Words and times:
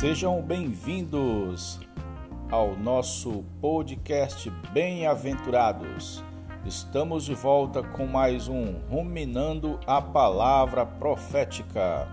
Sejam 0.00 0.40
bem-vindos 0.40 1.78
ao 2.50 2.74
nosso 2.74 3.44
podcast 3.60 4.48
Bem-aventurados. 4.72 6.24
Estamos 6.64 7.26
de 7.26 7.34
volta 7.34 7.82
com 7.82 8.06
mais 8.06 8.48
um 8.48 8.78
Ruminando 8.88 9.78
a 9.86 10.00
Palavra 10.00 10.86
Profética. 10.86 12.08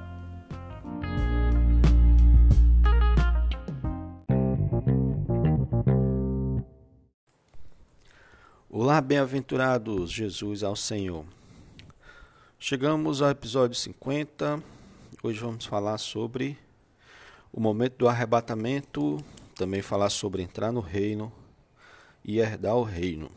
Olá, 8.70 9.00
bem-aventurados, 9.00 10.12
Jesus 10.12 10.62
ao 10.62 10.76
Senhor. 10.76 11.24
Chegamos 12.60 13.22
ao 13.22 13.30
episódio 13.30 13.78
50. 13.78 14.62
Hoje 15.24 15.40
vamos 15.40 15.66
falar 15.66 15.98
sobre 15.98 16.67
o 17.52 17.60
momento 17.60 17.98
do 17.98 18.08
arrebatamento, 18.08 19.24
também 19.56 19.82
falar 19.82 20.10
sobre 20.10 20.42
entrar 20.42 20.72
no 20.72 20.80
reino 20.80 21.32
e 22.24 22.40
herdar 22.40 22.76
o 22.76 22.84
reino. 22.84 23.32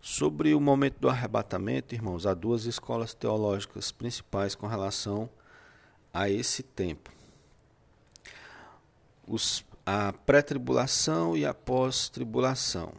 Sobre 0.00 0.54
o 0.54 0.60
momento 0.60 0.98
do 0.98 1.08
arrebatamento, 1.08 1.94
irmãos, 1.94 2.26
há 2.26 2.34
duas 2.34 2.64
escolas 2.64 3.14
teológicas 3.14 3.90
principais 3.90 4.54
com 4.54 4.66
relação 4.66 5.30
a 6.12 6.28
esse 6.28 6.62
tempo. 6.62 7.10
Os, 9.26 9.64
a 9.86 10.12
pré-tribulação 10.12 11.36
e 11.36 11.46
a 11.46 11.54
pós-tribulação. 11.54 12.92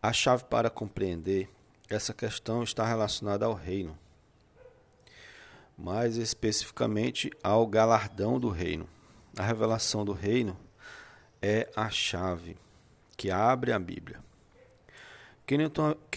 A 0.00 0.12
chave 0.12 0.44
para 0.44 0.70
compreender 0.70 1.48
essa 1.88 2.14
questão 2.14 2.62
está 2.62 2.86
relacionada 2.86 3.46
ao 3.46 3.54
reino 3.54 3.96
mais 5.82 6.16
especificamente 6.16 7.28
ao 7.42 7.66
galardão 7.66 8.38
do 8.38 8.48
reino. 8.48 8.88
A 9.36 9.42
revelação 9.42 10.04
do 10.04 10.12
reino 10.12 10.56
é 11.40 11.68
a 11.74 11.90
chave 11.90 12.56
que 13.16 13.32
abre 13.32 13.72
a 13.72 13.78
Bíblia. 13.80 14.20
Quem 15.44 15.58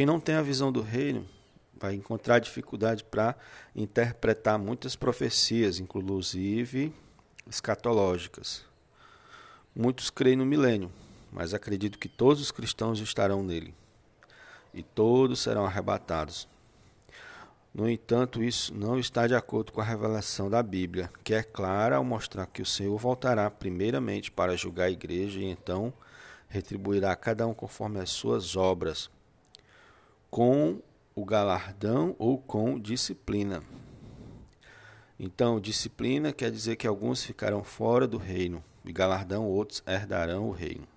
não, 0.06 0.20
tem 0.20 0.36
a 0.36 0.44
visão 0.44 0.72
do 0.72 0.84
reino 0.84 1.28
vai 1.76 1.96
encontrar 1.96 2.38
dificuldade 2.38 3.04
para 3.04 3.36
interpretar 3.76 4.60
muitas 4.60 4.96
profecias, 4.96 5.80
inclusive 5.80 6.94
escatológicas. 7.50 8.64
Muitos 9.76 10.12
creem 10.12 10.38
no 10.38 10.46
milênio, 10.46 10.92
mas 11.32 11.56
acredito 11.56 11.98
que 11.98 12.08
todos 12.08 12.40
os 12.40 12.52
cristãos 12.52 13.00
estarão 13.00 13.42
nele 13.44 13.74
e 14.72 14.84
todos 14.84 15.40
serão 15.40 15.66
arrebatados. 15.66 16.48
No 17.76 17.90
entanto, 17.90 18.42
isso 18.42 18.74
não 18.74 18.98
está 18.98 19.28
de 19.28 19.36
acordo 19.36 19.74
com 19.74 19.82
a 19.82 19.84
revelação 19.84 20.50
da 20.50 20.64
Bíblia, 20.64 21.12
que 21.26 21.34
é 21.34 21.44
clara 21.44 21.98
ao 21.98 22.06
mostrar 22.06 22.46
que 22.46 22.62
o 22.62 22.66
Senhor 22.66 22.98
voltará 22.98 23.52
primeiramente 23.52 24.32
para 24.32 24.56
julgar 24.56 24.86
a 24.86 24.92
igreja 24.92 25.42
e 25.42 25.44
então 25.44 25.92
retribuirá 26.48 27.12
a 27.12 27.18
cada 27.18 27.46
um 27.46 27.54
conforme 27.54 28.00
as 28.00 28.12
suas 28.12 28.56
obras, 28.56 29.10
com 30.32 30.82
o 31.14 31.26
galardão 31.26 32.16
ou 32.18 32.38
com 32.38 32.80
disciplina. 32.80 33.62
Então, 35.20 35.60
disciplina 35.60 36.32
quer 36.32 36.52
dizer 36.52 36.78
que 36.78 36.88
alguns 36.88 37.26
ficarão 37.26 37.62
fora 37.62 38.08
do 38.08 38.18
reino, 38.18 38.64
e 38.86 38.94
galardão 38.94 39.46
outros 39.46 39.84
herdarão 39.86 40.48
o 40.48 40.52
reino. 40.54 40.88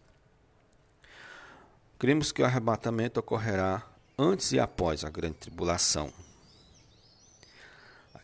Cremos 1.99 2.31
que 2.31 2.41
o 2.41 2.45
arrebatamento 2.45 3.19
ocorrerá 3.19 3.84
antes 4.17 4.53
e 4.53 4.61
após 4.61 5.05
a 5.05 5.11
grande 5.11 5.39
tribulação. 5.39 6.12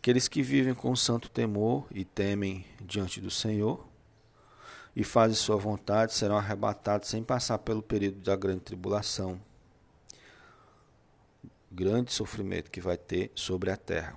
Aqueles 0.05 0.27
que 0.27 0.43
vivem 0.43 0.75
com 0.75 0.95
santo 0.95 1.31
temor 1.31 1.87
e 1.89 2.05
temem 2.05 2.63
diante 2.79 3.19
do 3.19 3.31
Senhor 3.31 3.83
e 4.95 5.03
fazem 5.03 5.35
sua 5.35 5.55
vontade 5.55 6.13
serão 6.13 6.37
arrebatados 6.37 7.09
sem 7.09 7.23
passar 7.23 7.57
pelo 7.57 7.81
período 7.81 8.19
da 8.19 8.35
grande 8.35 8.59
tribulação, 8.59 9.41
grande 11.71 12.13
sofrimento 12.13 12.69
que 12.69 12.79
vai 12.79 12.97
ter 12.97 13.31
sobre 13.33 13.71
a 13.71 13.75
terra. 13.75 14.15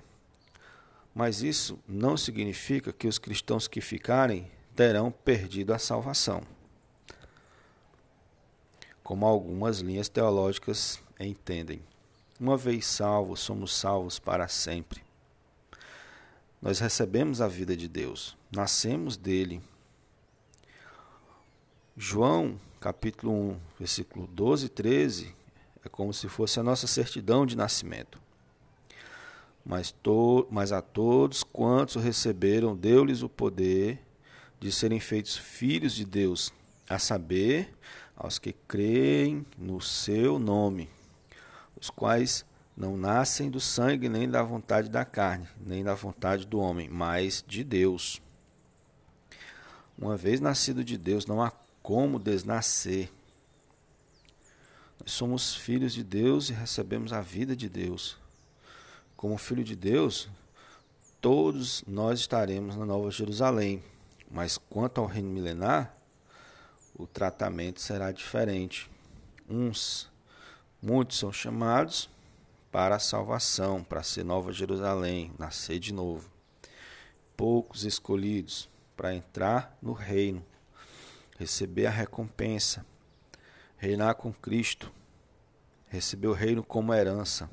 Mas 1.11 1.41
isso 1.41 1.79
não 1.87 2.15
significa 2.15 2.93
que 2.93 3.07
os 3.07 3.17
cristãos 3.17 3.67
que 3.67 3.81
ficarem 3.81 4.47
terão 4.75 5.09
perdido 5.09 5.73
a 5.73 5.79
salvação. 5.79 6.43
Como 9.03 9.25
algumas 9.25 9.79
linhas 9.79 10.07
teológicas 10.07 11.01
entendem. 11.19 11.81
Uma 12.39 12.55
vez 12.55 12.85
salvos, 12.85 13.39
somos 13.39 13.73
salvos 13.73 14.19
para 14.19 14.47
sempre. 14.47 15.08
Nós 16.61 16.79
recebemos 16.79 17.39
a 17.39 17.47
vida 17.47 17.75
de 17.75 17.87
Deus, 17.87 18.35
nascemos 18.51 19.15
dele. 19.15 19.61
João, 21.95 22.59
capítulo 22.81 23.31
1, 23.31 23.59
versículo 23.79 24.27
12 24.27 24.65
e 24.65 24.69
13, 24.69 25.35
é 25.85 25.87
como 25.87 26.13
se 26.13 26.27
fosse 26.27 26.59
a 26.59 26.63
nossa 26.63 26.85
certidão 26.85 27.45
de 27.45 27.55
nascimento. 27.55 28.19
Mas, 29.65 29.91
to, 29.91 30.47
mas 30.51 30.73
a 30.73 30.81
todos 30.81 31.43
quantos 31.43 32.01
receberam, 32.03 32.75
deu-lhes 32.75 33.21
o 33.21 33.29
poder 33.29 34.01
de 34.59 34.69
serem 34.69 34.99
feitos 34.99 35.37
filhos 35.37 35.93
de 35.93 36.03
Deus, 36.03 36.51
a 36.89 36.99
saber, 36.99 37.73
aos 38.17 38.37
que 38.37 38.51
creem 38.51 39.45
no 39.57 39.79
seu 39.79 40.37
nome, 40.37 40.89
os 41.79 41.89
quais 41.89 42.43
não 42.79 42.95
nascem 42.95 43.51
do 43.51 43.59
sangue 43.59 44.07
nem 44.07 44.29
da 44.29 44.41
vontade 44.41 44.89
da 44.89 45.03
carne, 45.03 45.45
nem 45.59 45.83
da 45.83 45.93
vontade 45.93 46.47
do 46.47 46.59
homem, 46.59 46.87
mas 46.87 47.43
de 47.45 47.61
Deus. 47.61 48.21
Uma 49.97 50.15
vez 50.15 50.39
nascido 50.39 50.81
de 50.81 50.97
Deus, 50.97 51.25
não 51.25 51.43
há 51.43 51.51
como 51.83 52.17
desnascer. 52.17 53.11
Nós 54.97 55.11
somos 55.11 55.53
filhos 55.53 55.91
de 55.91 56.05
Deus 56.05 56.49
e 56.49 56.53
recebemos 56.53 57.11
a 57.11 57.19
vida 57.19 57.53
de 57.53 57.67
Deus. 57.67 58.17
Como 59.17 59.37
filho 59.37 59.63
de 59.63 59.75
Deus, 59.75 60.29
todos 61.19 61.83
nós 61.85 62.21
estaremos 62.21 62.77
na 62.77 62.85
Nova 62.85 63.11
Jerusalém. 63.11 63.83
Mas 64.31 64.57
quanto 64.57 65.01
ao 65.01 65.07
reino 65.07 65.29
milenar, 65.29 65.93
o 66.95 67.05
tratamento 67.05 67.81
será 67.81 68.13
diferente. 68.13 68.89
Uns, 69.49 70.09
muitos 70.81 71.19
são 71.19 71.33
chamados, 71.33 72.09
para 72.71 72.95
a 72.95 72.99
salvação, 72.99 73.83
para 73.83 74.03
ser 74.03 74.23
Nova 74.23 74.53
Jerusalém, 74.53 75.33
nascer 75.37 75.79
de 75.79 75.93
novo. 75.93 76.29
Poucos 77.35 77.83
escolhidos 77.83 78.69
para 78.95 79.15
entrar 79.15 79.77
no 79.81 79.93
reino, 79.93 80.45
receber 81.37 81.87
a 81.87 81.91
recompensa, 81.91 82.85
reinar 83.77 84.15
com 84.15 84.31
Cristo, 84.31 84.91
receber 85.87 86.27
o 86.27 86.33
reino 86.33 86.63
como 86.63 86.93
herança. 86.93 87.49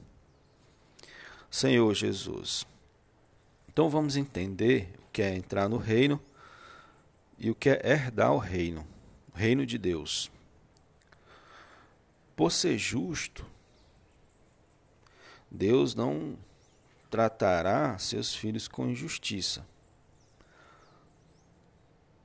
Senhor 1.51 1.95
Jesus. 1.95 2.67
Então 3.69 3.89
vamos 3.89 4.17
entender 4.17 4.93
o 4.99 5.11
que 5.13 5.23
é 5.23 5.35
entrar 5.35 5.69
no 5.69 5.79
reino 5.79 6.21
e 7.39 7.51
o 7.51 7.55
que 7.55 7.71
é 7.71 7.81
herdar 7.85 8.33
o 8.33 8.39
reino, 8.39 8.87
o 9.33 9.37
reino 9.39 9.65
de 9.65 9.79
Deus. 9.79 10.31
Por 12.35 12.51
ser 12.53 12.77
justo, 12.77 13.47
Deus 15.57 15.95
não 15.95 16.37
tratará 17.11 17.97
seus 17.99 18.35
filhos 18.35 18.69
com 18.69 18.87
injustiça. 18.87 19.67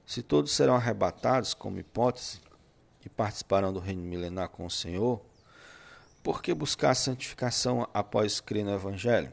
Se 0.05 0.21
todos 0.21 0.51
serão 0.51 0.75
arrebatados, 0.75 1.53
como 1.53 1.79
hipótese, 1.79 2.41
e 3.05 3.09
participarão 3.09 3.71
do 3.71 3.79
reino 3.79 4.03
milenar 4.03 4.49
com 4.49 4.65
o 4.65 4.69
Senhor, 4.69 5.21
por 6.21 6.41
que 6.43 6.53
buscar 6.53 6.93
santificação 6.93 7.87
após 7.93 8.41
crer 8.41 8.65
no 8.65 8.73
Evangelho? 8.73 9.31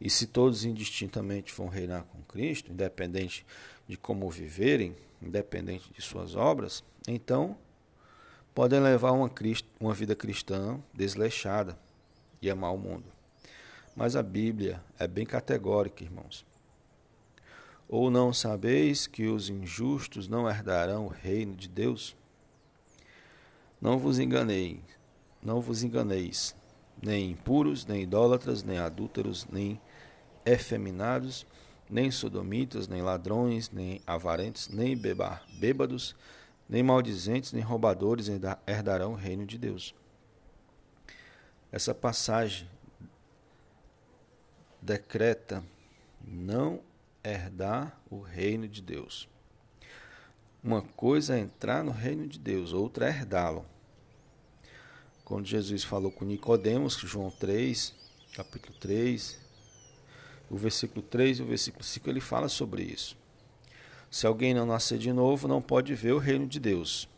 E 0.00 0.08
se 0.10 0.26
todos 0.26 0.64
indistintamente 0.64 1.54
vão 1.54 1.68
reinar 1.68 2.04
com 2.04 2.22
Cristo, 2.22 2.72
independente 2.72 3.46
de 3.86 3.96
como 3.96 4.28
viverem, 4.30 4.96
independente 5.20 5.92
de 5.92 6.00
suas 6.00 6.34
obras, 6.34 6.82
então 7.06 7.56
podem 8.54 8.80
levar 8.80 9.12
uma, 9.12 9.30
uma 9.78 9.94
vida 9.94 10.16
cristã 10.16 10.80
desleixada, 10.92 11.78
e 12.42 12.50
amar 12.50 12.74
o 12.74 12.78
mundo. 12.78 13.04
Mas 13.96 14.16
a 14.16 14.22
Bíblia 14.22 14.82
é 14.98 15.06
bem 15.06 15.24
categórica, 15.24 16.02
irmãos. 16.02 16.44
Ou 17.88 18.10
não 18.10 18.32
sabeis 18.32 19.06
que 19.06 19.26
os 19.26 19.48
injustos 19.48 20.26
não 20.26 20.48
herdarão 20.48 21.06
o 21.06 21.10
reino 21.10 21.54
de 21.54 21.68
Deus? 21.68 22.16
Não 23.80 23.98
vos 23.98 24.18
enganei, 24.18 24.82
não 25.42 25.60
vos 25.60 25.82
enganeis, 25.82 26.56
nem 27.02 27.30
impuros, 27.30 27.84
nem 27.84 28.02
idólatras, 28.02 28.62
nem 28.62 28.78
adúlteros, 28.78 29.46
nem 29.50 29.80
efeminados, 30.44 31.46
nem 31.90 32.10
sodomitas, 32.10 32.88
nem 32.88 33.02
ladrões, 33.02 33.70
nem 33.70 34.00
avarentos, 34.06 34.68
nem 34.68 34.96
bêbados, 34.96 36.16
nem 36.68 36.82
maldizentes, 36.82 37.52
nem 37.52 37.62
roubadores 37.62 38.28
herdarão 38.66 39.12
o 39.12 39.16
reino 39.16 39.44
de 39.44 39.58
Deus. 39.58 39.94
Essa 41.72 41.94
passagem 41.94 42.68
decreta 44.82 45.64
não 46.22 46.82
herdar 47.24 47.98
o 48.10 48.20
reino 48.20 48.68
de 48.68 48.82
Deus. 48.82 49.26
Uma 50.62 50.82
coisa 50.82 51.34
é 51.34 51.40
entrar 51.40 51.82
no 51.82 51.90
reino 51.90 52.28
de 52.28 52.38
Deus, 52.38 52.74
outra 52.74 53.06
é 53.06 53.08
herdá-lo. 53.08 53.64
Quando 55.24 55.46
Jesus 55.46 55.82
falou 55.82 56.12
com 56.12 56.26
Nicodemos, 56.26 56.94
João 56.98 57.30
3, 57.30 57.94
capítulo 58.36 58.78
3, 58.78 59.38
o 60.50 60.56
versículo 60.58 61.00
3 61.00 61.38
e 61.38 61.42
o 61.42 61.46
versículo 61.46 61.82
5, 61.82 62.10
ele 62.10 62.20
fala 62.20 62.50
sobre 62.50 62.82
isso. 62.82 63.16
Se 64.10 64.26
alguém 64.26 64.52
não 64.52 64.66
nascer 64.66 64.98
de 64.98 65.10
novo, 65.10 65.48
não 65.48 65.62
pode 65.62 65.94
ver 65.94 66.12
o 66.12 66.18
reino 66.18 66.46
de 66.46 66.60
Deus. 66.60 67.08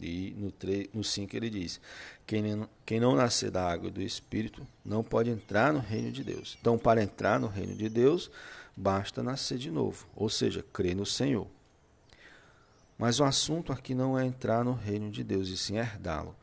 E 0.00 0.34
no, 0.36 0.50
3, 0.50 0.88
no 0.92 1.04
5 1.04 1.36
ele 1.36 1.50
diz: 1.50 1.80
quem, 2.26 2.66
quem 2.84 3.00
não 3.00 3.14
nascer 3.14 3.50
da 3.50 3.70
água 3.70 3.88
e 3.88 3.92
do 3.92 4.02
Espírito 4.02 4.66
não 4.84 5.04
pode 5.04 5.30
entrar 5.30 5.72
no 5.72 5.80
reino 5.80 6.10
de 6.10 6.24
Deus. 6.24 6.56
Então, 6.60 6.76
para 6.76 7.02
entrar 7.02 7.38
no 7.38 7.46
reino 7.46 7.74
de 7.74 7.88
Deus, 7.88 8.30
basta 8.76 9.22
nascer 9.22 9.58
de 9.58 9.70
novo, 9.70 10.06
ou 10.16 10.28
seja, 10.28 10.64
crer 10.72 10.96
no 10.96 11.06
Senhor. 11.06 11.46
Mas 12.98 13.20
o 13.20 13.24
assunto 13.24 13.72
aqui 13.72 13.94
não 13.94 14.18
é 14.18 14.24
entrar 14.24 14.64
no 14.64 14.72
reino 14.72 15.10
de 15.10 15.22
Deus, 15.22 15.48
e 15.48 15.56
sim 15.56 15.76
herdá-lo. 15.76 16.34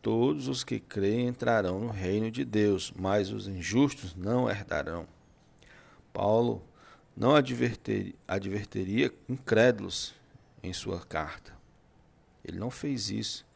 Todos 0.00 0.48
os 0.48 0.64
que 0.64 0.80
creem 0.80 1.28
entrarão 1.28 1.78
no 1.78 1.90
reino 1.90 2.30
de 2.30 2.44
Deus, 2.44 2.92
mas 2.96 3.30
os 3.30 3.46
injustos 3.46 4.14
não 4.16 4.50
herdarão. 4.50 5.06
Paulo 6.12 6.62
não 7.16 7.34
adverter, 7.34 8.14
adverteria 8.26 9.12
incrédulos 9.28 10.14
em 10.62 10.72
sua 10.72 11.00
carta. 11.00 11.61
Ele 12.44 12.58
não 12.58 12.70
fez 12.70 13.10
isso, 13.10 13.46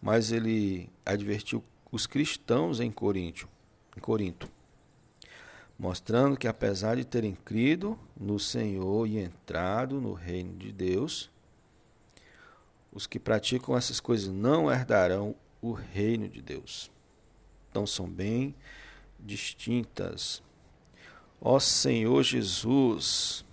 mas 0.00 0.32
ele 0.32 0.90
advertiu 1.04 1.62
os 1.90 2.06
cristãos 2.06 2.80
em 2.80 2.90
Corinto, 2.90 3.48
em 3.96 4.00
Corinto, 4.00 4.48
mostrando 5.78 6.36
que 6.36 6.48
apesar 6.48 6.96
de 6.96 7.04
terem 7.04 7.34
crido 7.34 7.98
no 8.16 8.38
Senhor 8.38 9.06
e 9.06 9.18
entrado 9.18 10.00
no 10.00 10.12
reino 10.12 10.56
de 10.56 10.72
Deus, 10.72 11.30
os 12.92 13.06
que 13.06 13.18
praticam 13.18 13.76
essas 13.76 14.00
coisas 14.00 14.28
não 14.28 14.70
herdarão 14.70 15.34
o 15.60 15.72
reino 15.72 16.28
de 16.28 16.40
Deus. 16.40 16.90
Então 17.70 17.86
são 17.86 18.08
bem 18.08 18.54
distintas. 19.20 20.42
Ó 21.40 21.58
Senhor 21.60 22.22
Jesus, 22.22 23.44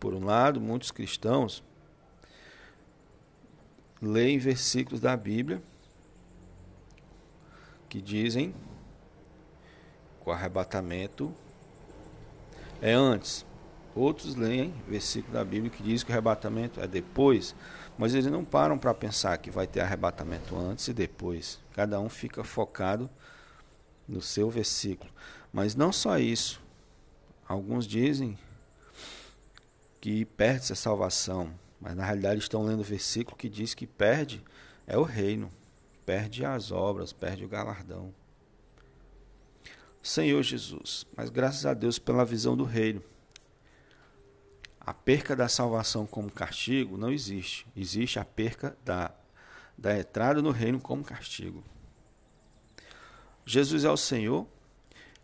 por 0.00 0.14
um 0.14 0.24
lado, 0.24 0.60
muitos 0.60 0.90
cristãos 0.90 1.62
leem 4.00 4.38
versículos 4.38 5.00
da 5.00 5.16
Bíblia 5.16 5.62
que 7.88 8.00
dizem 8.00 8.54
que 10.22 10.28
o 10.28 10.32
arrebatamento 10.32 11.34
é 12.80 12.92
antes. 12.92 13.44
Outros 13.94 14.36
leem 14.36 14.72
versículo 14.86 15.32
da 15.32 15.44
Bíblia 15.44 15.70
que 15.70 15.82
diz 15.82 16.02
que 16.02 16.10
o 16.10 16.12
arrebatamento 16.12 16.80
é 16.80 16.86
depois. 16.86 17.54
Mas 17.96 18.14
eles 18.14 18.30
não 18.30 18.44
param 18.44 18.78
para 18.78 18.94
pensar 18.94 19.36
que 19.38 19.50
vai 19.50 19.66
ter 19.66 19.80
arrebatamento 19.80 20.56
antes 20.56 20.86
e 20.86 20.92
depois. 20.92 21.58
Cada 21.72 21.98
um 21.98 22.08
fica 22.08 22.44
focado 22.44 23.10
no 24.06 24.22
seu 24.22 24.48
versículo. 24.48 25.10
Mas 25.52 25.74
não 25.74 25.92
só 25.92 26.18
isso. 26.18 26.60
Alguns 27.48 27.86
dizem 27.86 28.38
que 30.00 30.24
perde-se 30.24 30.72
a 30.72 30.76
salvação, 30.76 31.50
mas 31.80 31.94
na 31.94 32.04
realidade 32.04 32.40
estão 32.40 32.64
lendo 32.64 32.80
o 32.80 32.84
versículo 32.84 33.36
que 33.36 33.48
diz 33.48 33.74
que 33.74 33.86
perde 33.86 34.42
é 34.86 34.96
o 34.96 35.02
reino, 35.02 35.50
perde 36.04 36.44
as 36.44 36.70
obras, 36.70 37.12
perde 37.12 37.44
o 37.44 37.48
galardão. 37.48 38.14
Senhor 40.02 40.42
Jesus, 40.42 41.06
mas 41.16 41.28
graças 41.28 41.66
a 41.66 41.74
Deus 41.74 41.98
pela 41.98 42.24
visão 42.24 42.56
do 42.56 42.64
reino 42.64 43.02
a 44.88 44.94
perca 44.94 45.36
da 45.36 45.48
salvação 45.48 46.06
como 46.06 46.32
castigo 46.32 46.96
não 46.96 47.12
existe. 47.12 47.66
Existe 47.76 48.18
a 48.18 48.24
perca 48.24 48.74
da, 48.82 49.12
da 49.76 49.98
entrada 49.98 50.40
no 50.40 50.50
reino 50.50 50.80
como 50.80 51.04
castigo. 51.04 51.62
Jesus 53.44 53.84
é 53.84 53.90
o 53.90 53.98
Senhor 53.98 54.46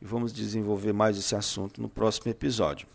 e 0.02 0.04
vamos 0.04 0.34
desenvolver 0.34 0.92
mais 0.92 1.16
esse 1.16 1.34
assunto 1.34 1.80
no 1.80 1.88
próximo 1.88 2.30
episódio. 2.30 2.86